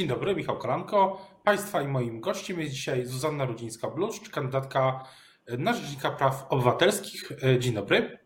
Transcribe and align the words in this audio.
Dzień 0.00 0.08
dobry, 0.08 0.34
Michał 0.34 0.58
Kolanko. 0.58 1.26
Państwa 1.44 1.82
i 1.82 1.88
moim 1.88 2.20
gościem 2.20 2.60
jest 2.60 2.72
dzisiaj 2.72 3.06
Zuzanna 3.06 3.46
Rudzińska-Bluszcz, 3.46 4.30
kandydatka 4.30 5.04
na 5.58 5.72
Rzecznika 5.72 6.10
Praw 6.10 6.46
Obywatelskich. 6.48 7.32
Dzień 7.58 7.74
dobry. 7.74 8.18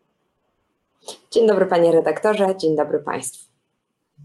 Dzień 1.30 1.46
dobry 1.46 1.66
panie 1.66 1.92
redaktorze, 1.92 2.56
dzień 2.56 2.76
dobry 2.76 2.98
państwu. 2.98 3.52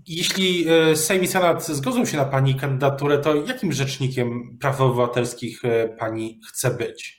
Jeśli 0.07 0.65
e, 0.70 0.96
Sejm 0.96 1.23
i 1.23 1.27
Senat 1.27 1.67
zgodzą 1.67 2.05
się 2.05 2.17
na 2.17 2.25
pani 2.25 2.55
kandydaturę, 2.55 3.17
to 3.17 3.35
jakim 3.35 3.71
rzecznikiem 3.71 4.57
praw 4.61 4.81
obywatelskich 4.81 5.66
e, 5.66 5.88
pani 5.88 6.39
chce 6.50 6.71
być? 6.71 7.18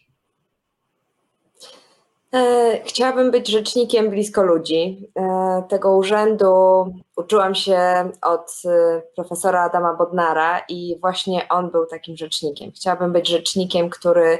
E, 2.34 2.80
chciałabym 2.84 3.30
być 3.30 3.48
rzecznikiem 3.48 4.10
blisko 4.10 4.42
ludzi. 4.42 5.08
Tego 5.68 5.96
urzędu 5.96 6.46
uczyłam 7.16 7.54
się 7.54 8.10
od 8.22 8.62
profesora 9.14 9.62
Adama 9.62 9.94
Bodnara 9.94 10.58
i 10.68 10.96
właśnie 11.00 11.48
on 11.48 11.70
był 11.70 11.86
takim 11.86 12.16
rzecznikiem. 12.16 12.72
Chciałabym 12.72 13.12
być 13.12 13.28
rzecznikiem, 13.28 13.90
który 13.90 14.38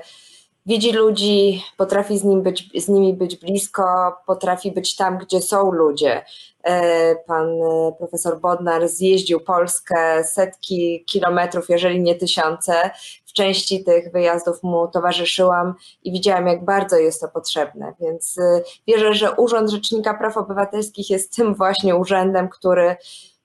widzi 0.67 0.93
ludzi, 0.93 1.65
potrafi 1.77 2.19
z, 2.19 2.25
nim 2.25 2.43
być, 2.43 2.83
z 2.85 2.89
nimi 2.89 3.15
być 3.15 3.37
blisko, 3.37 4.17
potrafi 4.27 4.73
być 4.73 4.97
tam, 4.97 5.19
gdzie 5.19 5.41
są 5.41 5.73
ludzie. 5.73 6.25
E, 6.65 7.17
pan 7.17 7.49
e, 7.49 7.93
profesor 7.99 8.41
Bodnar 8.41 8.89
zjeździł 8.89 9.41
Polskę 9.41 10.25
setki 10.25 11.05
kilometrów, 11.05 11.69
jeżeli 11.69 12.01
nie 12.01 12.15
tysiące. 12.15 12.91
W 13.31 13.33
części 13.33 13.85
tych 13.85 14.13
wyjazdów 14.13 14.63
mu 14.63 14.89
towarzyszyłam 14.89 15.75
i 16.03 16.13
widziałam, 16.13 16.47
jak 16.47 16.65
bardzo 16.65 16.97
jest 16.97 17.21
to 17.21 17.29
potrzebne. 17.29 17.95
Więc 18.01 18.39
e, 18.39 18.63
wierzę, 18.87 19.15
że 19.15 19.33
Urząd 19.33 19.71
Rzecznika 19.71 20.15
Praw 20.15 20.37
Obywatelskich 20.37 21.11
jest 21.11 21.37
tym 21.37 21.55
właśnie 21.55 21.97
urzędem, 21.97 22.49
który 22.49 22.97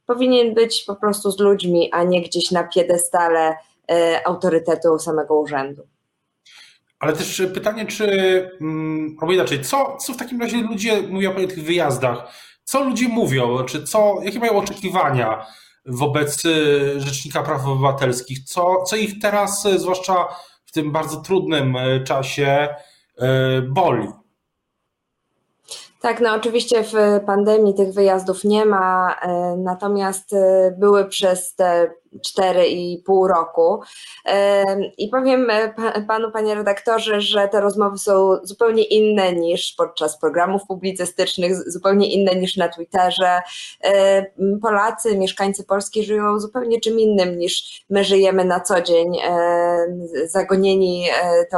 powinien 0.05 0.53
być 0.53 0.83
po 0.83 0.95
prostu 0.95 1.31
z 1.31 1.39
ludźmi, 1.39 1.89
a 1.91 2.03
nie 2.03 2.21
gdzieś 2.21 2.51
na 2.51 2.63
piedestale 2.63 3.55
autorytetu 4.25 4.99
samego 4.99 5.39
urzędu. 5.39 5.87
Ale 6.99 7.13
też 7.13 7.41
pytanie, 7.53 7.85
czy, 7.85 8.05
mm, 8.61 9.17
albo 9.21 9.33
inaczej, 9.33 9.61
co, 9.61 9.97
co 9.97 10.13
w 10.13 10.17
takim 10.17 10.41
razie 10.41 10.57
ludzie 10.57 11.01
mówią 11.01 11.31
o 11.31 11.47
tych 11.47 11.63
wyjazdach? 11.63 12.27
Co 12.63 12.83
ludzie 12.83 13.07
mówią? 13.07 13.63
Czy 13.63 13.83
co, 13.83 14.15
jakie 14.23 14.39
mają 14.39 14.57
oczekiwania 14.57 15.45
wobec 15.85 16.43
Rzecznika 16.97 17.43
Praw 17.43 17.65
Obywatelskich? 17.65 18.43
Co, 18.43 18.83
co 18.83 18.95
ich 18.95 19.19
teraz, 19.19 19.67
zwłaszcza 19.77 20.27
w 20.65 20.71
tym 20.71 20.91
bardzo 20.91 21.21
trudnym 21.21 21.75
e, 21.75 22.03
czasie, 22.03 22.67
boli? 23.69 24.07
Tak, 26.05 26.21
no 26.21 26.33
oczywiście 26.33 26.83
w 26.83 26.93
pandemii 27.25 27.73
tych 27.73 27.93
wyjazdów 27.93 28.43
nie 28.43 28.65
ma, 28.65 29.15
e, 29.21 29.55
natomiast 29.57 30.33
e, 30.33 30.75
były 30.79 31.05
przez 31.05 31.55
te 31.55 31.91
4,5 32.39 33.27
roku. 33.27 33.81
E, 34.25 34.63
I 34.97 35.09
powiem 35.09 35.47
panu, 36.07 36.31
panie 36.31 36.55
redaktorze, 36.55 37.21
że 37.21 37.47
te 37.47 37.61
rozmowy 37.61 37.97
są 37.97 38.37
zupełnie 38.43 38.83
inne 38.83 39.33
niż 39.33 39.73
podczas 39.77 40.19
programów 40.19 40.61
publicystycznych, 40.67 41.71
zupełnie 41.71 42.11
inne 42.11 42.35
niż 42.35 42.57
na 42.57 42.69
Twitterze. 42.69 43.41
Polacy, 44.61 45.17
mieszkańcy 45.17 45.63
Polski 45.63 46.03
żyją 46.03 46.39
zupełnie 46.39 46.79
czym 46.81 46.99
innym 46.99 47.37
niż 47.37 47.85
my 47.89 48.03
żyjemy 48.03 48.45
na 48.45 48.59
co 48.59 48.81
dzień, 48.81 49.17
zagonieni 50.25 51.07
tą, 51.51 51.57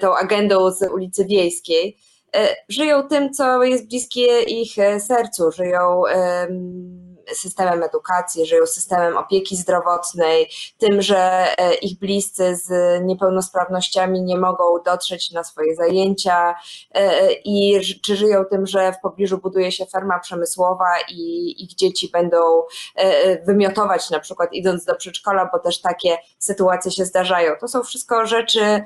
tą 0.00 0.16
agendą 0.16 0.70
z 0.70 0.92
ulicy 0.92 1.24
Wiejskiej. 1.24 2.09
E, 2.36 2.56
żyją 2.68 3.08
tym, 3.08 3.32
co 3.32 3.62
jest 3.62 3.88
bliskie 3.88 4.42
ich 4.42 4.78
e, 4.78 5.00
sercu, 5.00 5.52
żyją 5.52 6.02
systemem 7.34 7.82
edukacji, 7.82 8.46
żyją 8.46 8.66
systemem 8.66 9.16
opieki 9.16 9.56
zdrowotnej, 9.56 10.50
tym, 10.78 11.02
że 11.02 11.18
e, 11.58 11.74
ich 11.74 11.98
bliscy 11.98 12.56
z 12.56 13.00
niepełnosprawnościami 13.04 14.22
nie 14.22 14.38
mogą 14.38 14.64
dotrzeć 14.84 15.30
na 15.30 15.44
swoje 15.44 15.74
zajęcia. 15.74 16.54
I 17.44 17.80
czy 18.02 18.16
żyją 18.16 18.44
tym, 18.44 18.66
że 18.66 18.92
w 18.92 19.00
pobliżu 19.00 19.38
buduje 19.38 19.72
się 19.72 19.86
ferma 19.86 20.18
przemysłowa 20.18 20.88
i 21.08 21.54
ich 21.64 21.74
dzieci 21.74 22.10
będą 22.12 22.36
wymiotować 23.46 24.10
na 24.10 24.20
przykład 24.20 24.52
idąc 24.52 24.84
do 24.84 24.94
przedszkola, 24.94 25.48
bo 25.52 25.58
też 25.58 25.80
takie 25.80 26.18
sytuacje 26.38 26.90
się 26.90 27.04
zdarzają. 27.04 27.52
To 27.60 27.68
są 27.68 27.82
wszystko 27.82 28.26
rzeczy, 28.26 28.84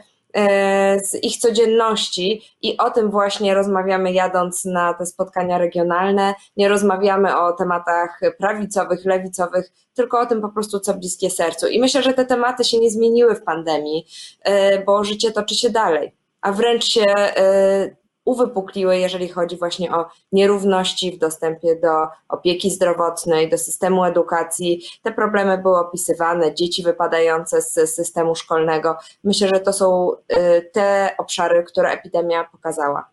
z 1.05 1.25
ich 1.25 1.37
codzienności 1.37 2.43
i 2.63 2.77
o 2.77 2.91
tym 2.91 3.11
właśnie 3.11 3.55
rozmawiamy 3.55 4.13
jadąc 4.13 4.65
na 4.65 4.95
te 4.95 5.07
spotkania 5.07 5.59
regionalne. 5.59 6.35
Nie 6.57 6.69
rozmawiamy 6.69 7.37
o 7.37 7.53
tematach 7.53 8.21
prawicowych, 8.39 9.05
lewicowych, 9.05 9.73
tylko 9.95 10.21
o 10.21 10.27
tym 10.27 10.41
po 10.41 10.49
prostu, 10.49 10.81
co 10.81 10.95
bliskie 10.95 11.31
sercu. 11.31 11.67
I 11.67 11.81
myślę, 11.81 12.03
że 12.03 12.13
te 12.13 12.25
tematy 12.27 12.65
się 12.65 12.79
nie 12.79 12.91
zmieniły 12.91 13.35
w 13.35 13.45
pandemii, 13.45 14.07
e, 14.45 14.85
bo 14.85 15.05
życie 15.05 15.33
toczy 15.33 15.55
się 15.55 15.71
dalej, 15.71 16.15
a 16.41 16.53
wręcz 16.53 16.85
się 16.85 17.05
e, 17.07 18.04
uwypukliły, 18.25 18.99
jeżeli 18.99 19.29
chodzi 19.29 19.57
właśnie 19.57 19.95
o 19.95 20.07
nierówności 20.33 21.13
w 21.13 21.19
dostępie 21.19 21.77
do 21.77 22.07
opieki 22.29 22.71
zdrowotnej, 22.71 23.51
do 23.51 23.59
systemu 23.59 24.05
edukacji. 24.05 24.85
Te 25.03 25.13
problemy 25.13 25.59
były 25.59 25.79
opisywane, 25.79 26.55
dzieci 26.55 26.83
wypadające 26.83 27.63
z 27.63 27.95
systemu 27.95 28.35
szkolnego. 28.35 28.97
Myślę, 29.25 29.49
że 29.49 29.61
to 29.61 29.73
są 29.73 30.13
y, 30.13 30.71
te 30.73 31.15
obszary, 31.19 31.65
które 31.65 31.91
epidemia 31.91 32.45
pokazała. 32.45 33.11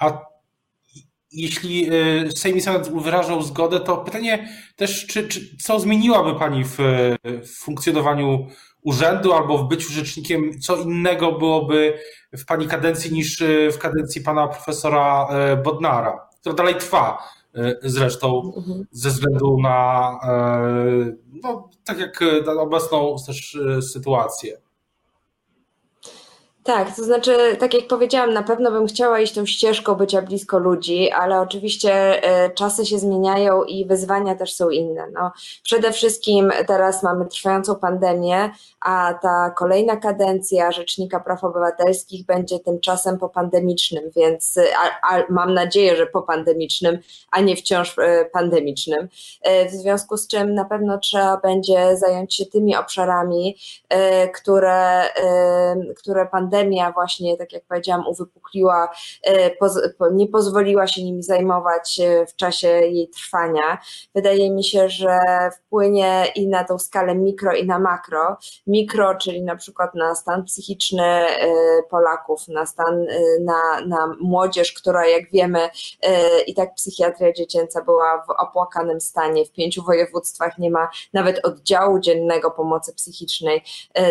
A 0.00 0.35
jeśli 1.36 1.92
y, 2.26 2.32
Sejm 2.36 2.56
i 2.56 2.60
Senat 2.60 3.02
wyrażał 3.02 3.42
zgodę, 3.42 3.80
to 3.80 3.96
pytanie 3.96 4.48
też, 4.76 5.06
czy, 5.06 5.28
czy 5.28 5.56
co 5.56 5.80
zmieniłaby 5.80 6.38
Pani 6.38 6.64
w, 6.64 6.76
w 7.24 7.58
funkcjonowaniu 7.58 8.46
urzędu 8.86 9.32
albo 9.32 9.58
w 9.58 9.68
byciu 9.68 9.92
rzecznikiem, 9.92 10.60
co 10.60 10.76
innego 10.76 11.32
byłoby 11.32 11.98
w 12.32 12.44
pani 12.44 12.66
kadencji 12.66 13.12
niż 13.12 13.42
e, 13.42 13.70
w 13.70 13.78
kadencji 13.78 14.20
pana 14.20 14.48
profesora 14.48 15.28
e, 15.28 15.56
Bodnara, 15.56 16.28
która 16.40 16.54
dalej 16.54 16.74
trwa 16.74 17.18
e, 17.54 17.74
zresztą 17.82 18.52
mhm. 18.56 18.86
ze 18.90 19.10
względu 19.10 19.60
na, 19.62 20.10
no, 21.42 21.70
tak 21.84 21.98
jak 21.98 22.20
na 22.46 22.52
obecną 22.52 23.16
też 23.26 23.58
sytuację. 23.92 24.58
Tak, 26.66 26.96
to 26.96 27.04
znaczy, 27.04 27.56
tak 27.60 27.74
jak 27.74 27.86
powiedziałam, 27.86 28.32
na 28.32 28.42
pewno 28.42 28.70
bym 28.70 28.86
chciała 28.86 29.20
iść 29.20 29.34
tą 29.34 29.46
ścieżką 29.46 29.94
bycia 29.94 30.22
blisko 30.22 30.58
ludzi, 30.58 31.10
ale 31.10 31.40
oczywiście 31.40 31.92
e, 32.22 32.50
czasy 32.50 32.86
się 32.86 32.98
zmieniają 32.98 33.64
i 33.64 33.84
wyzwania 33.84 34.34
też 34.34 34.54
są 34.54 34.70
inne. 34.70 35.06
No, 35.12 35.32
przede 35.62 35.92
wszystkim 35.92 36.52
teraz 36.66 37.02
mamy 37.02 37.26
trwającą 37.26 37.74
pandemię, 37.74 38.50
a 38.80 39.14
ta 39.22 39.50
kolejna 39.50 39.96
kadencja 39.96 40.72
Rzecznika 40.72 41.20
Praw 41.20 41.44
Obywatelskich 41.44 42.26
będzie 42.26 42.58
tym 42.58 42.80
czasem 42.80 43.18
popandemicznym, 43.18 44.10
więc 44.16 44.58
a, 45.02 45.14
a 45.14 45.22
mam 45.30 45.54
nadzieję, 45.54 45.96
że 45.96 46.06
popandemicznym, 46.06 46.98
a 47.30 47.40
nie 47.40 47.56
wciąż 47.56 47.98
e, 47.98 48.24
pandemicznym. 48.32 49.08
E, 49.42 49.68
w 49.68 49.72
związku 49.72 50.16
z 50.16 50.28
czym 50.28 50.54
na 50.54 50.64
pewno 50.64 50.98
trzeba 50.98 51.36
będzie 51.36 51.96
zająć 51.96 52.34
się 52.34 52.46
tymi 52.46 52.76
obszarami, 52.76 53.56
które, 54.34 55.02
które 55.96 56.26
pandemia 56.26 56.55
pandemia 56.56 56.92
właśnie, 56.92 57.36
tak 57.36 57.52
jak 57.52 57.64
powiedziałam, 57.64 58.06
uwypukliła, 58.06 58.88
e, 59.26 59.50
nie 60.12 60.28
pozwoliła 60.28 60.86
się 60.86 61.02
nimi 61.02 61.22
zajmować 61.22 62.00
e, 62.00 62.26
w 62.26 62.36
czasie 62.36 62.68
jej 62.68 63.08
trwania. 63.08 63.78
Wydaje 64.14 64.50
mi 64.50 64.64
się, 64.64 64.88
że 64.88 65.18
wpłynie 65.58 66.26
i 66.34 66.48
na 66.48 66.64
tą 66.64 66.78
skalę 66.78 67.14
mikro 67.14 67.52
i 67.52 67.66
na 67.66 67.78
makro. 67.78 68.36
Mikro, 68.66 69.14
czyli 69.14 69.42
na 69.42 69.56
przykład 69.56 69.94
na 69.94 70.14
stan 70.14 70.44
psychiczny 70.44 71.02
e, 71.04 71.48
Polaków, 71.90 72.48
na 72.48 72.66
stan, 72.66 73.06
na, 73.40 73.86
na 73.86 74.14
młodzież, 74.20 74.72
która 74.72 75.06
jak 75.06 75.30
wiemy 75.30 75.68
i 76.46 76.54
tak 76.54 76.74
psychiatria 76.74 77.32
dziecięca 77.32 77.84
była 77.84 78.24
w 78.28 78.30
opłakanym 78.30 79.00
stanie. 79.00 79.44
W 79.44 79.52
pięciu 79.52 79.82
województwach 79.82 80.58
nie 80.58 80.70
ma 80.70 80.88
nawet 81.12 81.46
oddziału 81.46 82.00
dziennego 82.00 82.50
pomocy 82.50 82.94
psychicznej 82.94 83.62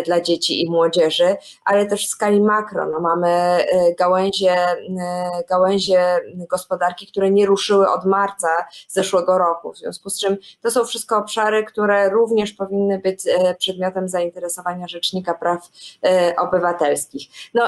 dla 0.05 0.21
dzieci 0.21 0.61
i 0.61 0.69
młodzieży, 0.69 1.35
ale 1.65 1.85
też 1.85 2.07
w 2.07 2.09
skali 2.09 2.34
skali 2.35 2.41
makro. 2.41 2.85
No 2.85 2.99
mamy 2.99 3.59
y, 3.61 3.95
gałęzie, 3.95 4.55
y, 4.73 5.45
gałęzie 5.49 6.19
gospodarki, 6.49 7.07
które 7.07 7.31
nie 7.31 7.45
ruszyły 7.45 7.89
od 7.89 8.05
marca 8.05 8.47
zeszłego 8.87 9.37
roku. 9.37 9.73
W 9.73 9.77
związku 9.77 10.09
z 10.09 10.19
czym 10.19 10.37
to 10.61 10.71
są 10.71 10.85
wszystko 10.85 11.17
obszary, 11.17 11.63
które 11.63 12.09
również 12.09 12.53
powinny 12.53 12.99
być 12.99 13.25
y, 13.25 13.55
przedmiotem 13.59 14.09
zainteresowania 14.09 14.87
Rzecznika 14.87 15.33
Praw 15.33 15.69
Obywatelskich. 16.37 17.27
No, 17.53 17.63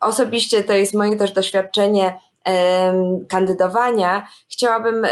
osobiście 0.00 0.64
to 0.64 0.72
jest 0.72 0.94
moje 0.94 1.16
też 1.16 1.32
doświadczenie 1.32 2.20
kandydowania, 3.28 4.28
chciałabym 4.48 5.06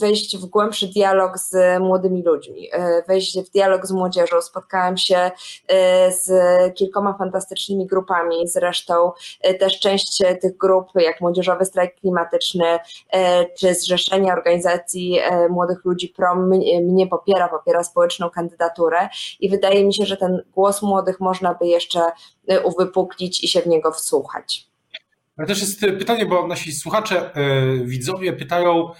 wejść 0.00 0.36
w 0.36 0.46
głębszy 0.46 0.86
dialog 0.86 1.38
z 1.38 1.80
młodymi 1.80 2.22
ludźmi, 2.22 2.68
e, 2.72 3.02
wejść 3.08 3.40
w 3.40 3.50
dialog 3.50 3.86
z 3.86 3.92
młodzieżą. 3.92 4.42
Spotkałam 4.42 4.96
się 4.96 5.30
e, 5.68 6.12
z 6.12 6.30
kilkoma 6.74 7.14
fantastycznymi 7.18 7.86
grupami, 7.86 8.48
zresztą 8.48 9.12
e, 9.40 9.54
też 9.54 9.80
część 9.80 10.22
tych 10.40 10.56
grup, 10.56 10.86
jak 10.94 11.20
Młodzieżowy 11.20 11.64
Strajk 11.64 11.94
Klimatyczny, 12.00 12.78
czy 13.58 13.74
Zrzeszenie 13.74 14.32
Organizacji 14.32 15.18
Młodych 15.50 15.84
Ludzi 15.84 16.08
PROM 16.08 16.48
mnie 16.82 17.06
popiera, 17.06 17.48
popiera 17.48 17.84
społeczną 17.84 18.30
kandydaturę 18.30 19.08
i 19.40 19.48
wydaje 19.48 19.84
mi 19.84 19.94
się, 19.94 20.06
że 20.06 20.16
ten 20.16 20.42
głos 20.54 20.82
młodych 20.82 21.20
można 21.20 21.54
by 21.54 21.66
jeszcze 21.66 22.00
uwypuklić 22.64 23.44
i 23.44 23.48
się 23.48 23.60
w 23.60 23.66
niego 23.66 23.92
wsłuchać. 23.92 24.71
Ale 25.36 25.46
też 25.46 25.60
jest 25.60 25.80
pytanie, 25.80 26.26
bo 26.26 26.46
nasi 26.46 26.72
słuchacze, 26.72 27.30
widzowie 27.84 28.32
pytają, 28.32 28.90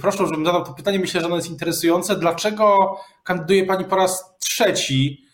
proszę, 0.00 0.26
żebym 0.26 0.46
zadał 0.46 0.64
to 0.64 0.74
pytanie, 0.74 0.98
myślę, 0.98 1.20
że 1.20 1.26
ono 1.26 1.36
jest 1.36 1.50
interesujące. 1.50 2.16
Dlaczego 2.16 2.96
kandyduje 3.24 3.66
Pani 3.66 3.84
po 3.84 3.96
raz 3.96 4.36
trzeci, 4.38 5.24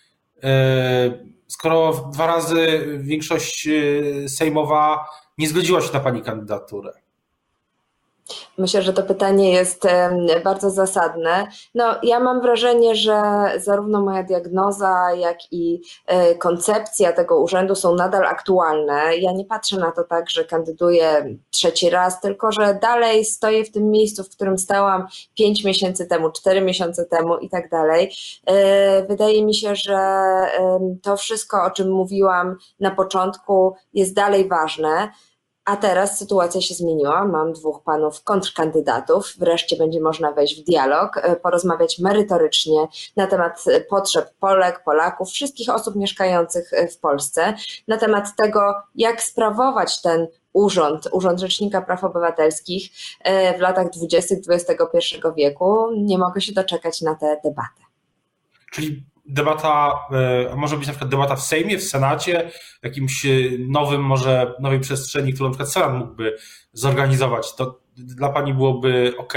skoro 1.46 2.10
dwa 2.12 2.26
razy 2.26 2.86
większość 3.00 3.68
sejmowa 4.28 5.06
nie 5.38 5.48
zgodziła 5.48 5.80
się 5.80 5.92
na 5.92 6.00
Pani 6.00 6.22
kandydaturę? 6.22 6.92
Myślę, 8.58 8.82
że 8.82 8.92
to 8.92 9.02
pytanie 9.02 9.52
jest 9.52 9.82
bardzo 10.44 10.70
zasadne. 10.70 11.46
No, 11.74 11.84
ja 12.02 12.20
mam 12.20 12.40
wrażenie, 12.40 12.94
że 12.96 13.22
zarówno 13.56 14.00
moja 14.00 14.22
diagnoza, 14.22 15.14
jak 15.14 15.38
i 15.52 15.80
e, 16.06 16.34
koncepcja 16.34 17.12
tego 17.12 17.40
urzędu 17.40 17.74
są 17.74 17.94
nadal 17.94 18.24
aktualne. 18.24 19.16
Ja 19.16 19.32
nie 19.32 19.44
patrzę 19.44 19.76
na 19.76 19.92
to 19.92 20.04
tak, 20.04 20.30
że 20.30 20.44
kandyduję 20.44 21.36
trzeci 21.50 21.90
raz, 21.90 22.20
tylko 22.20 22.52
że 22.52 22.78
dalej 22.82 23.24
stoję 23.24 23.64
w 23.64 23.72
tym 23.72 23.90
miejscu, 23.90 24.24
w 24.24 24.30
którym 24.30 24.58
stałam 24.58 25.06
pięć 25.34 25.64
miesięcy 25.64 26.06
temu, 26.06 26.30
cztery 26.30 26.60
miesiące 26.60 27.04
temu 27.04 27.38
i 27.38 27.48
tak 27.48 27.70
dalej. 27.70 28.12
E, 28.46 29.06
wydaje 29.06 29.44
mi 29.44 29.54
się, 29.54 29.76
że 29.76 29.98
to 31.02 31.16
wszystko, 31.16 31.64
o 31.64 31.70
czym 31.70 31.90
mówiłam 31.90 32.56
na 32.80 32.90
początku, 32.90 33.74
jest 33.94 34.14
dalej 34.14 34.48
ważne. 34.48 35.08
A 35.68 35.76
teraz 35.76 36.18
sytuacja 36.18 36.60
się 36.60 36.74
zmieniła. 36.74 37.24
Mam 37.24 37.52
dwóch 37.52 37.82
panów 37.82 38.22
kontrkandydatów. 38.22 39.34
Wreszcie 39.38 39.76
będzie 39.76 40.00
można 40.00 40.32
wejść 40.32 40.60
w 40.60 40.64
dialog, 40.64 41.16
e, 41.16 41.36
porozmawiać 41.36 41.98
merytorycznie 41.98 42.88
na 43.16 43.26
temat 43.26 43.64
potrzeb 43.90 44.34
Polek, 44.40 44.82
Polaków, 44.84 45.30
wszystkich 45.30 45.68
osób 45.68 45.96
mieszkających 45.96 46.72
e, 46.72 46.88
w 46.88 46.98
Polsce, 46.98 47.54
na 47.88 47.96
temat 47.96 48.36
tego, 48.36 48.74
jak 48.94 49.22
sprawować 49.22 50.02
ten 50.02 50.26
urząd, 50.52 51.08
Urząd 51.12 51.40
Rzecznika 51.40 51.82
Praw 51.82 52.04
Obywatelskich 52.04 52.90
e, 53.20 53.58
w 53.58 53.60
latach 53.60 53.90
20. 53.90 54.34
XXI 54.48 54.98
wieku. 55.36 55.86
Nie 55.96 56.18
mogę 56.18 56.40
się 56.40 56.52
doczekać 56.52 57.02
na 57.02 57.14
tę 57.14 57.40
debatę. 57.44 57.82
Czyli 58.72 59.04
debata, 59.28 59.94
e, 60.50 60.56
może 60.56 60.76
być 60.76 60.86
na 60.86 60.92
przykład 60.92 61.10
debata 61.10 61.36
w 61.36 61.42
Sejmie, 61.42 61.78
w 61.78 61.84
Senacie, 61.84 62.50
w 62.80 62.84
jakimś 62.84 63.26
e, 63.26 63.28
nowym, 63.58 64.02
może 64.02 64.54
nowej 64.60 64.80
przestrzeni, 64.80 65.32
którą 65.32 65.48
na 65.48 65.52
przykład 65.52 65.72
Senat 65.72 65.94
mógłby 65.94 66.36
zorganizować. 66.72 67.54
To 67.54 67.80
dla 67.96 68.28
Pani 68.28 68.54
byłoby 68.54 69.14
ok? 69.18 69.34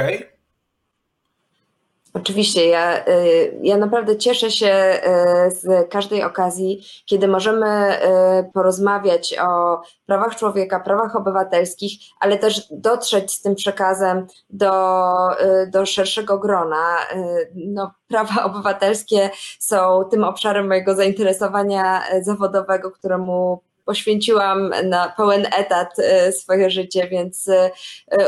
Oczywiście, 2.13 2.67
ja, 2.67 3.05
y, 3.07 3.59
ja 3.61 3.77
naprawdę 3.77 4.17
cieszę 4.17 4.51
się 4.51 5.01
y, 5.47 5.51
z 5.51 5.89
każdej 5.89 6.23
okazji, 6.23 6.85
kiedy 7.05 7.27
możemy 7.27 7.97
y, 7.97 8.51
porozmawiać 8.53 9.35
o 9.39 9.81
prawach 10.05 10.35
człowieka, 10.35 10.79
prawach 10.79 11.15
obywatelskich, 11.15 11.91
ale 12.19 12.37
też 12.37 12.67
dotrzeć 12.71 13.31
z 13.31 13.41
tym 13.41 13.55
przekazem 13.55 14.27
do, 14.49 14.71
do 15.67 15.85
szerszego 15.85 16.39
grona. 16.39 16.97
No, 17.55 17.91
prawa 18.07 18.43
obywatelskie 18.49 19.29
są 19.59 20.03
tym 20.11 20.23
obszarem 20.23 20.67
mojego 20.67 20.95
zainteresowania 20.95 22.03
zawodowego, 22.21 22.91
któremu 22.91 23.61
poświęciłam 23.85 24.73
na 24.83 25.13
pełen 25.17 25.47
etat 25.57 25.95
swoje 26.31 26.69
życie, 26.69 27.07
więc 27.07 27.49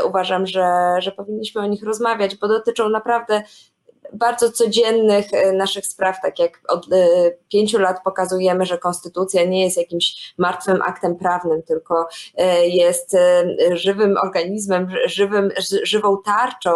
uważam, 0.06 0.46
że, 0.46 0.94
że 0.98 1.12
powinniśmy 1.12 1.60
o 1.60 1.66
nich 1.66 1.84
rozmawiać, 1.84 2.36
bo 2.36 2.48
dotyczą 2.48 2.88
naprawdę 2.88 3.42
bardzo 4.14 4.52
codziennych 4.52 5.26
e, 5.32 5.52
naszych 5.52 5.86
spraw, 5.86 6.20
tak 6.22 6.38
jak 6.38 6.60
od 6.68 6.92
e, 6.92 7.06
pięciu 7.48 7.78
lat 7.78 8.02
pokazujemy, 8.04 8.66
że 8.66 8.78
konstytucja 8.78 9.44
nie 9.44 9.64
jest 9.64 9.76
jakimś 9.76 10.34
martwym 10.38 10.82
aktem 10.82 11.16
prawnym, 11.16 11.62
tylko 11.62 12.08
e, 12.36 12.68
jest 12.68 13.16
żywym 13.72 14.16
organizmem, 14.22 14.88
żywym, 15.06 15.50
żywą 15.82 16.22
tarczą 16.24 16.70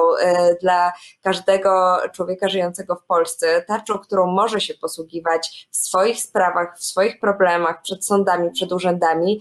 dla 0.60 0.92
każdego 1.22 1.98
człowieka 2.12 2.48
żyjącego 2.48 2.96
w 2.96 3.04
Polsce, 3.04 3.62
tarczą, 3.62 3.98
którą 3.98 4.26
może 4.26 4.60
się 4.60 4.74
posługiwać 4.74 5.68
w 5.70 5.76
swoich 5.76 6.22
sprawach, 6.22 6.78
w 6.78 6.84
swoich 6.84 7.20
problemach, 7.20 7.82
przed 7.82 8.06
sądami, 8.06 8.50
przed 8.50 8.72
urzędami. 8.72 9.40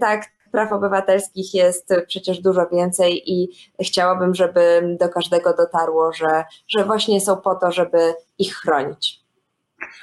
Tak, 0.00 0.24
praw 0.52 0.72
obywatelskich 0.72 1.54
jest 1.54 1.88
przecież 2.06 2.40
dużo 2.40 2.66
więcej 2.72 3.32
i 3.32 3.48
chciałabym, 3.82 4.34
żeby 4.34 4.96
do 5.00 5.08
każdego 5.08 5.54
dotarło, 5.54 6.12
że, 6.12 6.44
że 6.68 6.84
właśnie 6.84 7.20
są 7.20 7.36
po 7.36 7.54
to, 7.54 7.72
żeby 7.72 8.14
ich 8.38 8.54
chronić. 8.54 9.20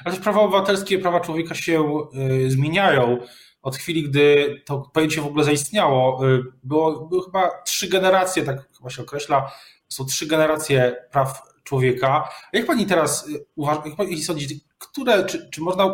Ale 0.06 0.16
też 0.16 0.24
prawa 0.24 0.42
obywatelskie, 0.42 1.00
prawa 1.00 1.20
człowieka 1.20 1.56
się 1.56 2.08
y, 2.46 2.52
zmieniają. 2.52 3.18
Od 3.62 3.76
chwili, 3.76 4.04
gdy 4.04 4.56
to 4.66 4.90
pojęcie 4.94 5.22
w 5.22 5.26
ogóle 5.26 5.44
zaistniało, 5.44 6.28
y, 6.28 6.44
było, 6.64 7.08
były 7.08 7.24
chyba 7.24 7.62
trzy 7.66 7.90
generacje, 7.90 8.44
tak 8.44 8.58
chyba 8.78 8.90
się 8.90 9.02
określa, 9.02 9.52
są 9.90 10.06
trzy 10.06 10.28
generacje 10.28 10.96
praw 11.12 11.42
człowieka. 11.64 12.30
Jak 12.54 12.66
pani 12.66 12.86
teraz 12.86 13.28
y, 13.28 13.46
uważa, 13.56 13.82
jak 13.86 13.96
pani 13.96 14.24
sądzi, 14.24 14.62
które, 14.78 15.26
czy, 15.26 15.50
czy 15.50 15.62
można 15.62 15.94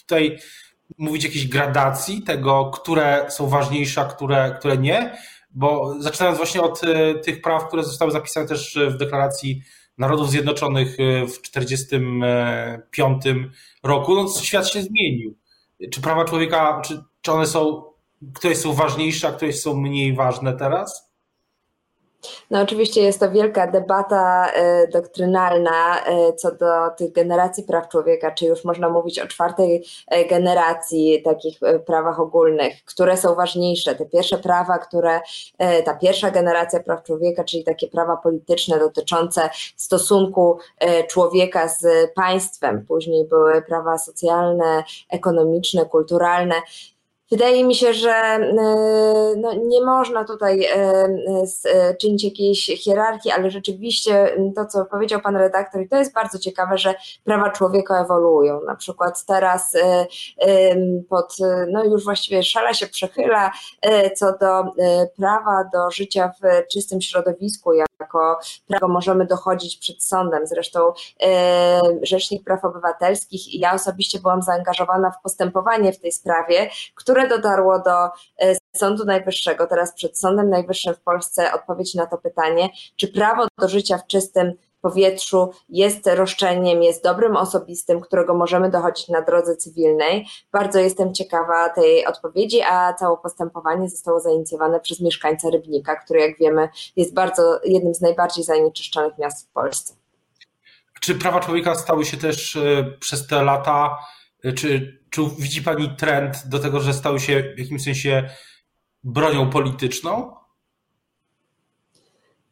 tutaj 0.00 0.38
mówić 0.98 1.24
jakiejś 1.24 1.48
gradacji 1.48 2.22
tego, 2.22 2.70
które 2.74 3.26
są 3.28 3.46
ważniejsze, 3.46 4.00
a 4.00 4.04
które, 4.04 4.56
które 4.58 4.76
nie, 4.76 5.18
bo 5.50 5.94
zaczynając 5.98 6.38
właśnie 6.38 6.62
od 6.62 6.84
e, 6.84 7.14
tych 7.14 7.42
praw, 7.42 7.68
które 7.68 7.84
zostały 7.84 8.10
zapisane 8.10 8.46
też 8.46 8.78
w 8.88 8.96
deklaracji 8.96 9.62
Narodów 9.98 10.30
Zjednoczonych 10.30 10.96
e, 11.00 11.26
w 11.26 11.40
1945 11.40 13.22
roku, 13.82 14.14
no, 14.14 14.28
świat 14.42 14.68
się 14.68 14.82
zmienił. 14.82 15.38
Czy 15.92 16.00
prawa 16.00 16.24
człowieka, 16.24 16.82
czy, 16.84 17.02
czy 17.20 17.32
one 17.32 17.46
są, 17.46 17.84
któreś 18.34 18.58
są 18.58 18.72
ważniejsze, 18.72 19.28
a 19.28 19.32
któreś 19.32 19.60
są 19.60 19.76
mniej 19.76 20.14
ważne 20.14 20.56
teraz? 20.56 21.05
No 22.50 22.60
oczywiście 22.60 23.02
jest 23.02 23.20
to 23.20 23.30
wielka 23.30 23.66
debata 23.66 24.50
e, 24.52 24.88
doktrynalna 24.88 26.04
e, 26.04 26.32
co 26.32 26.52
do 26.52 26.90
tych 26.98 27.12
generacji 27.12 27.64
praw 27.64 27.88
człowieka, 27.88 28.30
czy 28.30 28.46
już 28.46 28.64
można 28.64 28.88
mówić 28.88 29.18
o 29.18 29.26
czwartej 29.26 29.84
e, 30.08 30.24
generacji 30.24 31.22
takich 31.22 31.60
prawach 31.86 32.20
ogólnych, 32.20 32.84
które 32.84 33.16
są 33.16 33.34
ważniejsze. 33.34 33.94
Te 33.94 34.06
pierwsze 34.06 34.38
prawa, 34.38 34.78
które 34.78 35.20
ta 35.84 35.94
pierwsza 35.94 36.30
generacja 36.30 36.80
praw 36.80 37.02
człowieka, 37.02 37.44
czyli 37.44 37.64
takie 37.64 37.88
prawa 37.88 38.16
polityczne 38.16 38.78
dotyczące 38.78 39.50
stosunku 39.76 40.58
człowieka 41.08 41.68
z 41.68 41.86
państwem, 42.14 42.86
później 42.86 43.24
były 43.24 43.62
prawa 43.62 43.98
socjalne, 43.98 44.84
ekonomiczne, 45.10 45.86
kulturalne. 45.86 46.54
Wydaje 47.30 47.64
mi 47.64 47.74
się, 47.74 47.94
że 47.94 48.10
e, 48.10 48.48
no, 49.36 49.52
nie 49.52 49.84
można 49.84 50.24
tutaj 50.24 50.64
e, 50.64 51.08
e, 51.64 51.94
czynić 51.94 52.24
jakiejś 52.24 52.66
hierarchii, 52.66 53.30
ale 53.30 53.50
rzeczywiście 53.50 54.36
to, 54.56 54.66
co 54.66 54.84
powiedział 54.84 55.20
pan 55.20 55.36
redaktor, 55.36 55.82
i 55.82 55.88
to 55.88 55.96
jest 55.96 56.14
bardzo 56.14 56.38
ciekawe, 56.38 56.78
że 56.78 56.94
prawa 57.24 57.50
człowieka 57.50 58.04
ewoluują. 58.04 58.60
Na 58.66 58.76
przykład 58.76 59.24
teraz 59.24 59.76
pod, 61.08 61.36
no 61.68 61.84
już 61.84 62.04
właściwie 62.04 62.42
szala 62.42 62.74
się 62.74 62.86
przechyla 62.86 63.50
co 64.16 64.26
do 64.38 64.64
prawa 65.16 65.64
do 65.72 65.90
życia 65.90 66.32
w 66.42 66.68
czystym 66.72 67.00
środowisku, 67.00 67.72
jako 67.72 68.38
prawo 68.66 68.88
możemy 68.88 69.26
dochodzić 69.26 69.76
przed 69.76 70.02
sądem. 70.02 70.46
Zresztą 70.46 70.92
Rzecznik 72.02 72.44
Praw 72.44 72.64
Obywatelskich 72.64 73.54
i 73.54 73.58
ja 73.58 73.74
osobiście 73.74 74.20
byłam 74.20 74.42
zaangażowana 74.42 75.10
w 75.10 75.22
postępowanie 75.22 75.92
w 75.92 76.00
tej 76.00 76.12
sprawie, 76.12 76.70
które 76.94 77.15
które 77.16 77.28
dotarło 77.28 77.78
do 77.78 78.04
e, 78.06 78.56
Sądu 78.76 79.04
Najwyższego, 79.04 79.66
teraz 79.66 79.94
przed 79.94 80.18
Sądem 80.18 80.50
Najwyższym 80.50 80.94
w 80.94 81.00
Polsce 81.00 81.52
odpowiedź 81.52 81.94
na 81.94 82.06
to 82.06 82.18
pytanie, 82.18 82.68
czy 82.96 83.08
prawo 83.08 83.46
do 83.58 83.68
życia 83.68 83.98
w 83.98 84.06
czystym 84.06 84.52
powietrzu 84.80 85.50
jest 85.68 86.06
roszczeniem, 86.06 86.82
jest 86.82 87.04
dobrym 87.04 87.36
osobistym, 87.36 88.00
którego 88.00 88.34
możemy 88.34 88.70
dochodzić 88.70 89.08
na 89.08 89.22
drodze 89.22 89.56
cywilnej. 89.56 90.26
Bardzo 90.52 90.78
jestem 90.78 91.14
ciekawa 91.14 91.68
tej 91.68 92.06
odpowiedzi, 92.06 92.62
a 92.62 92.94
całe 92.94 93.16
postępowanie 93.16 93.88
zostało 93.88 94.20
zainicjowane 94.20 94.80
przez 94.80 95.00
mieszkańca 95.00 95.50
Rybnika, 95.50 95.96
który 95.96 96.20
jak 96.20 96.38
wiemy 96.38 96.68
jest 96.96 97.14
bardzo 97.14 97.60
jednym 97.64 97.94
z 97.94 98.00
najbardziej 98.00 98.44
zanieczyszczonych 98.44 99.18
miast 99.18 99.48
w 99.48 99.52
Polsce. 99.52 99.94
Czy 101.00 101.14
prawa 101.14 101.40
człowieka 101.40 101.74
stały 101.74 102.04
się 102.04 102.16
też 102.16 102.56
e, 102.56 102.84
przez 103.00 103.26
te 103.26 103.42
lata, 103.42 103.98
czy 104.52 104.98
czy 105.10 105.22
widzi 105.38 105.62
Pani 105.62 105.96
trend 105.96 106.46
do 106.46 106.58
tego, 106.58 106.80
że 106.80 106.94
stały 106.94 107.20
się 107.20 107.42
w 107.56 107.58
jakimś 107.58 107.82
sensie 107.82 108.30
bronią 109.04 109.50
polityczną? 109.50 110.36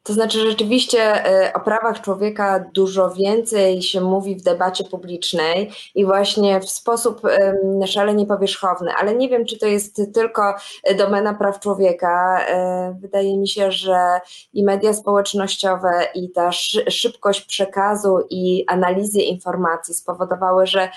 To 0.03 0.13
znaczy, 0.13 0.51
rzeczywiście 0.51 1.27
y, 1.49 1.53
o 1.53 1.61
prawach 1.61 2.01
człowieka 2.01 2.65
dużo 2.75 3.11
więcej 3.11 3.83
się 3.83 4.01
mówi 4.01 4.37
w 4.37 4.43
debacie 4.43 4.85
publicznej 4.85 5.71
i 5.95 6.05
właśnie 6.05 6.61
w 6.61 6.71
sposób 6.71 7.21
szalenie 7.87 8.27
powierzchowny, 8.27 8.93
ale 8.99 9.15
nie 9.15 9.29
wiem, 9.29 9.47
czy 9.47 9.59
to 9.59 9.67
jest 9.67 10.15
tylko 10.15 10.55
domena 10.99 11.35
praw 11.35 11.61
człowieka. 11.61 12.41
Y, 12.91 13.01
wydaje 13.01 13.39
mi 13.39 13.49
się, 13.49 13.73
że 13.73 14.21
i 14.53 14.65
media 14.65 14.95
społecznościowe, 14.95 16.07
i 16.15 16.31
ta 16.31 16.53
szybkość 16.89 17.41
przekazu 17.41 18.19
i 18.31 18.65
analizy 18.69 19.21
informacji 19.21 19.95
spowodowały, 19.95 20.67
że 20.67 20.89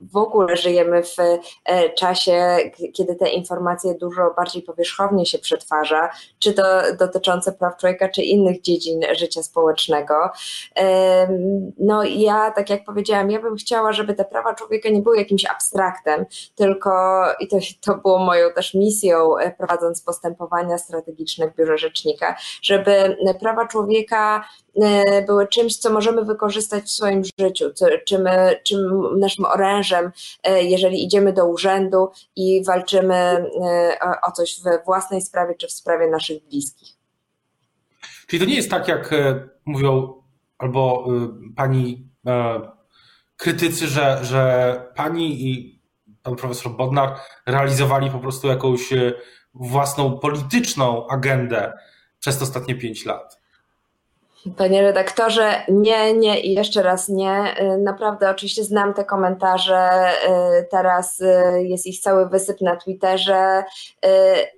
w 0.00 0.16
ogóle 0.16 0.56
żyjemy 0.56 1.02
w 1.02 1.16
e, 1.64 1.90
czasie, 1.90 2.56
kiedy 2.94 3.16
te 3.16 3.28
informacje 3.30 3.94
dużo 3.94 4.34
bardziej 4.36 4.62
powierzchownie 4.62 5.26
się 5.26 5.38
przetwarza, 5.38 6.10
czy 6.38 6.52
to 6.52 6.62
dotyczące 6.98 7.52
praw 7.52 7.76
człowieka, 7.76 8.08
czy 8.08 8.22
innych 8.22 8.60
dziedzin 8.60 9.00
życia 9.18 9.42
społecznego. 9.42 10.14
No 11.78 12.04
ja, 12.04 12.50
tak 12.50 12.70
jak 12.70 12.84
powiedziałam, 12.84 13.30
ja 13.30 13.42
bym 13.42 13.56
chciała, 13.56 13.92
żeby 13.92 14.14
te 14.14 14.24
prawa 14.24 14.54
człowieka 14.54 14.88
nie 14.88 15.02
były 15.02 15.16
jakimś 15.16 15.44
abstraktem, 15.44 16.26
tylko 16.54 17.24
i 17.40 17.48
to, 17.48 17.56
to 17.80 17.94
było 17.94 18.18
moją 18.18 18.52
też 18.52 18.74
misją, 18.74 19.38
e, 19.38 19.50
prowadząc 19.50 20.02
postępowania 20.02 20.78
strategiczne 20.78 21.50
w 21.50 21.56
Biurze 21.56 21.78
Rzecznika, 21.78 22.36
żeby 22.62 23.16
prawa 23.40 23.66
człowieka 23.66 24.44
E, 24.82 25.22
były 25.22 25.48
czymś, 25.48 25.76
co 25.76 25.90
możemy 25.90 26.24
wykorzystać 26.24 26.84
w 26.84 26.90
swoim 26.90 27.22
życiu, 27.40 27.72
co, 27.74 27.86
czym, 28.06 28.28
czym 28.62 28.80
naszym 29.18 29.44
orężem, 29.44 29.83
e, 29.92 30.62
jeżeli 30.62 31.04
idziemy 31.04 31.32
do 31.32 31.46
urzędu 31.46 32.10
i 32.36 32.64
walczymy 32.64 33.14
e, 33.14 33.46
o 34.26 34.32
coś 34.32 34.60
w 34.60 34.84
własnej 34.84 35.22
sprawie 35.22 35.54
czy 35.54 35.66
w 35.66 35.72
sprawie 35.72 36.10
naszych 36.10 36.44
bliskich. 36.44 36.88
Czyli 38.26 38.40
to 38.40 38.46
nie 38.46 38.56
jest 38.56 38.70
tak, 38.70 38.88
jak 38.88 39.10
mówią 39.64 40.22
albo 40.58 41.08
pani 41.56 42.08
krytycy, 43.36 43.86
że, 43.86 44.18
że 44.22 44.92
pani 44.96 45.50
i 45.50 45.82
pan 46.22 46.36
profesor 46.36 46.72
Bodnar 46.72 47.18
realizowali 47.46 48.10
po 48.10 48.18
prostu 48.18 48.48
jakąś 48.48 48.90
własną 49.54 50.18
polityczną 50.18 51.08
agendę 51.08 51.72
przez 52.18 52.38
te 52.38 52.44
ostatnie 52.44 52.74
pięć 52.74 53.04
lat. 53.04 53.43
Panie 54.56 54.82
redaktorze, 54.82 55.62
nie, 55.68 56.14
nie 56.14 56.40
i 56.40 56.54
jeszcze 56.54 56.82
raz 56.82 57.08
nie. 57.08 57.60
Y, 57.60 57.78
naprawdę, 57.78 58.30
oczywiście 58.30 58.64
znam 58.64 58.94
te 58.94 59.04
komentarze. 59.04 59.90
Y, 60.60 60.66
teraz 60.70 61.20
y, 61.20 61.62
jest 61.62 61.86
ich 61.86 62.00
cały 62.00 62.28
wysyp 62.28 62.60
na 62.60 62.76
Twitterze. 62.76 63.64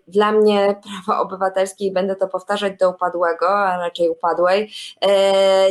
Dla 0.09 0.33
mnie 0.33 0.81
prawa 1.07 1.21
obywatelskie, 1.21 1.87
i 1.87 1.93
będę 1.93 2.17
to 2.17 2.29
powtarzać 2.29 2.77
do 2.79 2.91
upadłego, 2.91 3.49
a 3.49 3.79
raczej 3.79 4.09
upadłej, 4.09 4.71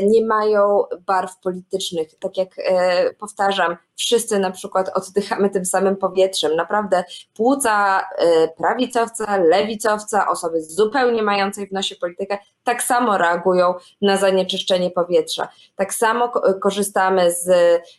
nie 0.07 0.25
mają 0.25 0.83
barw 1.07 1.39
politycznych. 1.39 2.19
Tak 2.19 2.37
jak 2.37 2.49
powtarzam, 3.19 3.77
wszyscy 3.95 4.39
na 4.39 4.51
przykład 4.51 4.89
oddychamy 4.93 5.49
tym 5.49 5.65
samym 5.65 5.97
powietrzem. 5.97 6.55
Naprawdę 6.55 7.03
płuca 7.33 8.05
prawicowca, 8.57 9.37
lewicowca, 9.37 10.27
osoby 10.27 10.61
zupełnie 10.61 11.23
mającej 11.23 11.67
w 11.67 11.71
nosie 11.71 11.95
politykę, 11.95 12.37
tak 12.63 12.83
samo 12.83 13.17
reagują 13.17 13.73
na 14.01 14.17
zanieczyszczenie 14.17 14.91
powietrza. 14.91 15.47
Tak 15.75 15.93
samo 15.93 16.31
korzystamy 16.61 17.31
z 17.31 17.49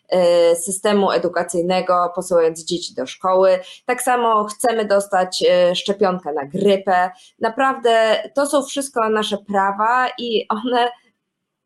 e, 0.09 0.57
systemu 0.57 1.11
edukacyjnego, 1.11 2.13
posyłając 2.15 2.65
dzieci 2.65 2.95
do 2.95 3.07
szkoły. 3.07 3.59
Tak 3.87 4.03
samo 4.03 4.45
chcemy 4.45 4.85
dostać 4.85 5.45
e, 5.49 5.75
szczepionkę 5.75 6.33
na 6.33 6.47
grypę. 6.47 7.11
Naprawdę 7.41 8.23
to 8.35 8.47
są 8.47 8.63
wszystko 8.63 9.09
nasze 9.09 9.39
prawa 9.39 10.09
i 10.19 10.47
one 10.49 10.89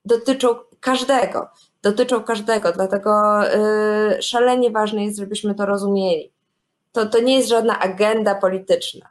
dotyczą 0.05 0.49
każdego. 0.81 1.49
Dotyczą 1.83 2.23
każdego, 2.23 2.73
dlatego 2.73 3.43
e, 3.47 4.23
szalenie 4.23 4.71
ważne 4.71 5.05
jest, 5.05 5.19
żebyśmy 5.19 5.55
to 5.55 5.67
rozumieli. 5.67 6.33
To, 6.93 7.07
to 7.07 7.21
nie 7.21 7.37
jest 7.37 7.49
żadna 7.49 7.79
agenda 7.79 8.35
polityczna. 8.35 9.09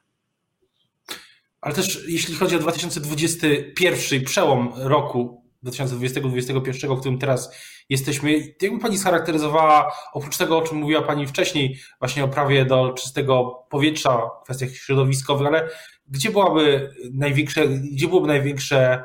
Ale 1.62 1.76
też 1.76 2.06
jeśli 2.08 2.36
chodzi 2.36 2.56
o 2.56 2.60
2021 2.60 4.24
przełom 4.26 4.74
roku 4.76 5.44
2020-2021, 5.64 6.96
w 6.96 7.00
którym 7.00 7.20
teraz 7.20 7.56
jesteśmy, 7.90 8.54
jakby 8.62 8.80
Pani 8.80 8.98
scharakteryzowała, 8.98 9.94
oprócz 10.14 10.38
tego, 10.38 10.58
o 10.58 10.62
czym 10.62 10.78
mówiła 10.78 11.02
Pani 11.02 11.28
wcześniej, 11.28 11.80
właśnie 12.00 12.24
o 12.24 12.28
prawie 12.28 12.66
do 12.66 12.94
czystego 12.94 13.66
powietrza, 13.70 14.22
kwestiach 14.44 14.70
środowiskowych, 14.70 15.48
ale 15.48 15.70
gdzie 16.08 16.32
byłaby 16.32 16.94
największe, 17.14 17.68
gdzie 17.68 18.08
byłoby 18.08 18.28
największe 18.28 19.04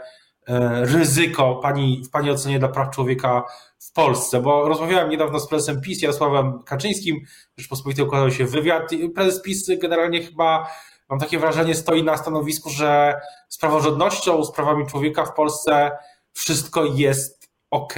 ryzyko 0.82 1.54
Pani, 1.54 2.02
w 2.04 2.10
Pani 2.10 2.30
ocenie 2.30 2.58
dla 2.58 2.68
praw 2.68 2.94
człowieka 2.94 3.42
w 3.78 3.92
Polsce? 3.92 4.40
Bo 4.40 4.68
rozmawiałem 4.68 5.10
niedawno 5.10 5.40
z 5.40 5.48
prezesem 5.48 5.80
PiS, 5.80 6.02
Jarosławem 6.02 6.62
Kaczyńskim, 6.62 7.20
Rzeczpospolitej 7.58 8.04
układał 8.04 8.30
się 8.30 8.44
wywiad 8.44 8.90
prezes 9.14 9.42
PiS 9.42 9.70
generalnie 9.78 10.22
chyba 10.22 10.70
mam 11.08 11.18
takie 11.18 11.38
wrażenie, 11.38 11.74
stoi 11.74 12.04
na 12.04 12.16
stanowisku, 12.16 12.70
że 12.70 13.20
z 13.48 13.58
praworządnością, 13.58 14.44
z 14.44 14.52
prawami 14.52 14.86
człowieka 14.86 15.24
w 15.24 15.34
Polsce 15.34 15.90
wszystko 16.32 16.84
jest 16.84 17.50
ok. 17.70 17.94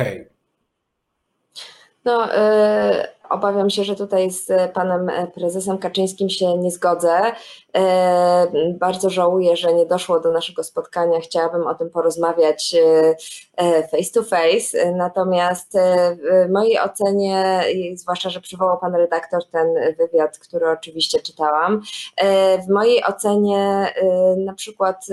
No, 2.05 2.35
y, 2.35 3.16
obawiam 3.29 3.71
się, 3.71 3.85
że 3.85 3.97
tutaj 3.97 4.31
z 4.31 4.73
panem 4.73 5.11
prezesem 5.35 5.79
Kaczyńskim 5.79 6.31
się 6.31 6.59
nie 6.59 6.71
zgodzę. 6.71 7.33
Y, 7.77 8.75
bardzo 8.79 9.11
żałuję, 9.11 9.57
że 9.57 9.75
nie 9.75 9.87
doszło 9.87 10.21
do 10.21 10.33
naszego 10.33 10.63
spotkania. 10.63 11.21
Chciałabym 11.21 11.67
o 11.67 11.75
tym 11.75 11.91
porozmawiać 11.91 12.75
y, 12.75 13.89
face 13.91 14.13
to 14.15 14.23
face. 14.23 14.93
Natomiast 14.93 15.79
w 16.47 16.51
mojej 16.53 16.81
ocenie, 16.81 17.65
zwłaszcza, 17.95 18.31
że 18.31 18.41
przywołał 18.41 18.79
pan 18.79 18.95
redaktor 18.95 19.43
ten 19.51 19.69
wywiad, 19.99 20.39
który 20.39 20.71
oczywiście 20.71 21.21
czytałam, 21.21 21.83
w 22.67 22.73
mojej 22.73 23.05
ocenie 23.05 23.95
na 24.37 24.55
przykład 24.55 25.07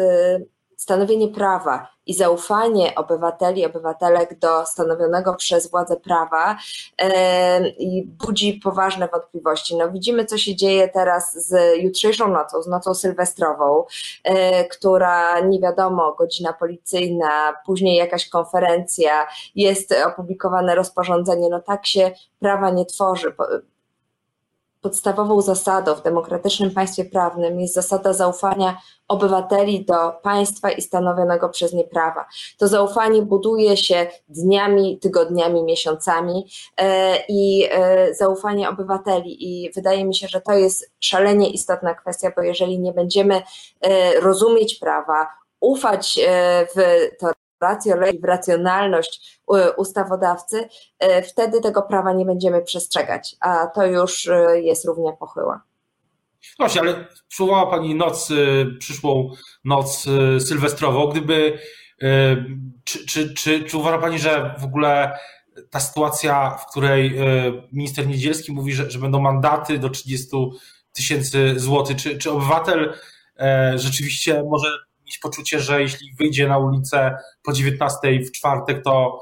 stanowienie 0.77 1.27
prawa 1.27 1.88
i 2.06 2.13
zaufanie 2.13 2.96
obywateli, 2.96 3.65
obywatelek 3.65 4.39
do 4.39 4.65
stanowionego 4.65 5.36
przez 5.36 5.72
władze 5.72 5.96
prawa 5.96 6.58
i 7.80 8.03
budzi 8.25 8.53
poważne 8.53 9.08
wątpliwości. 9.08 9.77
No, 9.77 9.92
widzimy, 9.92 10.25
co 10.25 10.38
się 10.38 10.56
dzieje 10.56 10.88
teraz 10.88 11.48
z 11.48 11.77
jutrzejszą 11.82 12.27
nocą, 12.27 12.62
z 12.62 12.68
nocą 12.68 12.94
sylwestrową, 12.94 13.84
e, 14.24 14.63
która 14.65 15.39
nie 15.39 15.60
wiadomo, 15.60 16.15
godzina 16.20 16.53
policyjna, 16.53 17.53
później 17.65 17.98
jakaś 17.98 18.30
konferencja, 18.30 19.27
jest 19.56 19.96
opublikowane 20.06 20.75
rozporządzenie. 20.75 21.50
No 21.50 21.60
tak 21.60 21.86
się 21.86 22.12
prawa 22.39 22.70
nie 22.70 22.86
tworzy 22.86 23.34
podstawową 24.84 25.42
zasadą 25.42 25.96
w 25.96 26.02
demokratycznym 26.02 26.72
państwie 26.72 27.06
prawnym 27.06 27.60
jest 27.60 27.74
zasada 27.74 28.13
zaufania 28.13 28.78
obywateli 29.08 29.86
do 29.86 30.12
państwa 30.24 30.72
i 30.72 30.82
stanowionego 30.82 31.50
przez 31.50 31.74
nie 31.74 31.84
prawa. 31.84 32.25
To 32.58 32.68
zaufanie 32.68 33.22
buduje 33.22 33.78
się 33.78 34.08
dniami, 34.30 35.00
tygodniami, 35.00 35.63
miesiącami 35.63 36.48
e, 36.78 37.18
i 37.30 37.68
e, 37.72 38.13
zaufanie 38.13 38.70
obywateli. 38.70 39.38
I 39.40 39.72
wydaje 39.72 40.06
mi 40.06 40.16
się, 40.16 40.28
że 40.28 40.42
to 40.42 40.54
jest 40.54 40.92
szalenie 41.00 41.50
istotna 41.50 41.94
kwestia, 41.96 42.32
bo 42.36 42.42
jeżeli 42.42 42.80
nie 42.80 42.92
będziemy 42.92 43.42
e, 43.82 44.20
rozumieć 44.20 44.75
prawa, 44.75 45.28
ufać 45.60 46.20
w 46.75 47.08
to 47.20 47.43
w 48.22 48.24
racjonalność 48.24 49.39
ustawodawcy, 49.77 50.67
wtedy 51.29 51.62
tego 51.62 51.82
prawa 51.82 52.13
nie 52.13 52.25
będziemy 52.25 52.62
przestrzegać, 52.62 53.36
a 53.39 53.67
to 53.67 53.86
już 53.86 54.29
jest 54.55 54.86
równia 54.86 55.12
pochyła. 55.12 55.63
Właśnie, 56.60 56.82
ale 56.82 57.08
przywołała 57.27 57.72
Pani 57.72 57.96
noc, 57.96 58.32
y, 58.32 58.65
przyszłą 58.79 59.29
noc 59.65 60.05
sylwestrową. 60.39 61.08
Gdyby, 61.08 61.60
czy, 62.84 63.05
czy, 63.05 63.34
czy, 63.34 63.63
czy 63.63 63.77
uważa 63.77 63.98
Pani, 63.98 64.20
że 64.20 64.55
w 64.60 64.63
ogóle 64.63 65.20
ta 65.70 65.79
sytuacja, 65.79 66.50
w 66.50 66.72
której 66.72 67.20
minister 67.72 68.08
Niedzielski 68.08 68.51
mówi, 68.51 68.74
że, 68.74 68.91
że 68.91 69.00
będą 69.00 69.22
mandaty 69.22 69.77
do 69.77 69.89
30 69.89 70.27
tysięcy 70.93 71.60
złotych, 71.60 71.98
czy, 71.98 72.17
czy 72.17 72.32
obywatel 72.32 72.93
rzeczywiście 73.75 74.43
może 74.43 74.67
mieć 75.06 75.18
poczucie, 75.18 75.60
że 75.60 75.82
jeśli 75.82 76.14
wyjdzie 76.20 76.48
na 76.48 76.58
ulicę 76.58 77.18
po 77.44 77.54
19 77.54 78.20
w 78.20 78.32
czwartek, 78.32 78.84
to, 78.84 79.20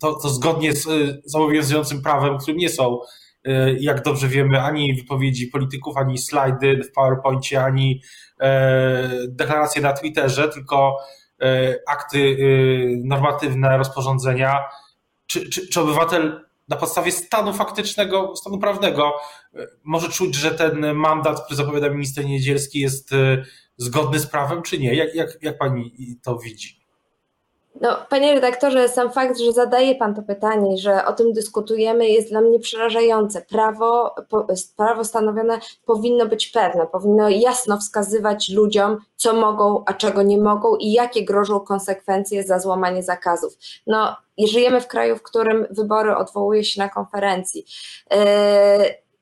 to, 0.00 0.14
to 0.14 0.28
zgodnie 0.28 0.72
z, 0.72 0.86
z 1.24 1.34
obowiązującym 1.34 2.02
prawem, 2.02 2.38
którym 2.38 2.56
nie 2.56 2.68
są 2.68 2.98
E, 3.44 3.72
jak 3.72 4.02
dobrze 4.02 4.28
wiemy, 4.28 4.60
ani 4.60 4.94
wypowiedzi 4.94 5.46
polityków, 5.46 5.96
ani 5.96 6.18
slajdy 6.18 6.80
w 6.82 6.92
PowerPoincie, 6.92 7.64
ani 7.64 8.02
e, 8.40 9.08
deklaracje 9.28 9.82
na 9.82 9.92
Twitterze, 9.92 10.48
tylko 10.48 10.96
e, 11.42 11.74
akty 11.88 12.36
normatywne, 13.04 13.78
rozporządzenia. 13.78 14.60
Czy, 15.26 15.50
czy, 15.50 15.68
czy 15.68 15.80
obywatel 15.80 16.44
na 16.68 16.76
podstawie 16.76 17.12
stanu 17.12 17.52
faktycznego, 17.52 18.36
stanu 18.36 18.58
prawnego 18.58 19.12
może 19.84 20.08
czuć, 20.08 20.34
że 20.34 20.50
ten 20.50 20.94
mandat, 20.94 21.44
który 21.44 21.56
zapowiada 21.56 21.90
minister 21.90 22.24
Niedzielski 22.24 22.80
jest 22.80 23.10
zgodny 23.76 24.18
z 24.18 24.26
prawem, 24.26 24.62
czy 24.62 24.78
nie? 24.78 24.94
Jak, 24.94 25.14
jak, 25.14 25.42
jak 25.42 25.58
pani 25.58 25.94
to 26.22 26.38
widzi? 26.38 26.84
No, 27.80 27.96
panie 28.08 28.34
redaktorze, 28.34 28.88
sam 28.88 29.12
fakt, 29.12 29.38
że 29.38 29.52
zadaje 29.52 29.94
pan 29.94 30.14
to 30.14 30.22
pytanie, 30.22 30.78
że 30.78 31.06
o 31.06 31.12
tym 31.12 31.32
dyskutujemy, 31.32 32.08
jest 32.08 32.28
dla 32.28 32.40
mnie 32.40 32.58
przerażające. 32.58 33.42
Prawo, 33.42 34.14
prawo 34.76 35.04
stanowione 35.04 35.58
powinno 35.86 36.26
być 36.26 36.46
pewne, 36.46 36.86
powinno 36.86 37.28
jasno 37.28 37.78
wskazywać 37.78 38.48
ludziom, 38.48 38.98
co 39.16 39.32
mogą, 39.32 39.82
a 39.86 39.94
czego 39.94 40.22
nie 40.22 40.38
mogą 40.38 40.76
i 40.76 40.92
jakie 40.92 41.24
grożą 41.24 41.60
konsekwencje 41.60 42.42
za 42.42 42.58
złamanie 42.58 43.02
zakazów. 43.02 43.54
No, 43.86 44.16
żyjemy 44.48 44.80
w 44.80 44.86
kraju, 44.86 45.16
w 45.16 45.22
którym 45.22 45.66
wybory 45.70 46.16
odwołuje 46.16 46.64
się 46.64 46.80
na 46.80 46.88
konferencji. 46.88 47.64
Yy, 48.10 48.18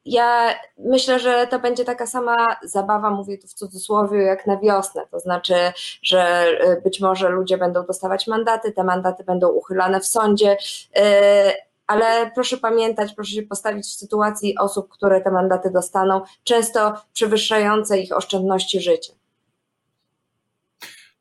ja 0.04 0.54
myślę, 0.78 1.20
że 1.20 1.46
to 1.46 1.58
będzie 1.58 1.84
taka 1.84 2.06
sama 2.06 2.56
zabawa, 2.62 3.10
mówię 3.10 3.38
tu 3.38 3.46
w 3.46 3.54
cudzysłowie, 3.54 4.22
jak 4.22 4.46
na 4.46 4.56
wiosnę. 4.56 5.02
To 5.10 5.20
znaczy, 5.20 5.54
że 6.02 6.20
e, 6.60 6.80
być 6.80 7.00
może 7.00 7.28
ludzie 7.28 7.58
będą 7.58 7.86
dostawać 7.86 8.26
mandaty, 8.26 8.72
te 8.72 8.84
mandaty 8.84 9.24
będą 9.24 9.48
uchylane 9.48 10.00
w 10.00 10.06
sądzie, 10.06 10.56
e, 10.96 11.52
ale 11.86 12.30
proszę 12.34 12.56
pamiętać, 12.56 13.12
proszę 13.14 13.32
się 13.32 13.42
postawić 13.42 13.86
w 13.86 13.98
sytuacji 13.98 14.58
osób, 14.58 14.88
które 14.88 15.20
te 15.20 15.30
mandaty 15.30 15.70
dostaną, 15.70 16.20
często 16.44 16.94
przewyższające 17.12 17.98
ich 17.98 18.16
oszczędności 18.16 18.80
życia. 18.80 19.12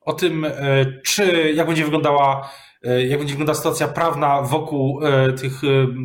O 0.01 0.13
tym, 0.13 0.45
e, 0.45 0.51
czy 1.05 1.51
jak 1.51 1.67
będzie 1.67 1.83
wyglądała, 1.83 2.49
jak 2.83 3.19
będzie 3.19 3.33
wyglądała 3.33 3.55
sytuacja 3.55 3.87
prawna 3.87 4.41
wokół 4.41 5.01
tych 5.41 5.61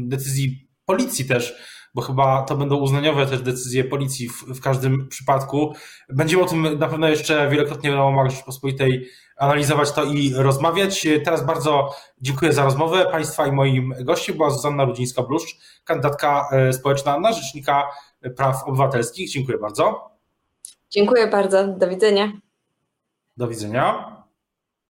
decyzji 0.06 0.68
policji 0.86 1.24
też, 1.24 1.75
bo 1.96 2.02
chyba 2.02 2.42
to 2.42 2.56
będą 2.56 2.76
uznaniowe 2.76 3.26
też 3.26 3.42
decyzje 3.42 3.84
policji 3.84 4.28
w, 4.28 4.42
w 4.42 4.60
każdym 4.60 5.08
przypadku. 5.08 5.74
Będziemy 6.08 6.42
o 6.42 6.46
tym 6.46 6.78
na 6.78 6.88
pewno 6.88 7.08
jeszcze 7.08 7.50
wielokrotnie 7.50 7.90
na 7.90 8.04
łamach 8.04 8.30
Rzeczpospolitej 8.30 9.08
analizować 9.36 9.92
to 9.92 10.04
i 10.04 10.32
rozmawiać. 10.34 11.06
Teraz 11.24 11.46
bardzo 11.46 11.94
dziękuję 12.20 12.52
za 12.52 12.64
rozmowę 12.64 13.06
Państwa 13.10 13.46
i 13.46 13.52
moim 13.52 13.94
gościem 14.00 14.36
była 14.36 14.50
Zuzanna 14.50 14.84
Rudzińska-Bluszcz, 14.84 15.56
kandydatka 15.84 16.48
e, 16.52 16.72
społeczna 16.72 17.20
na 17.20 17.32
Rzecznika 17.32 17.88
Praw 18.36 18.64
Obywatelskich. 18.64 19.30
Dziękuję 19.30 19.58
bardzo. 19.58 20.10
Dziękuję 20.90 21.26
bardzo. 21.26 21.68
Do 21.68 21.88
widzenia. 21.88 22.32
Do 23.36 23.48
widzenia. 23.48 24.15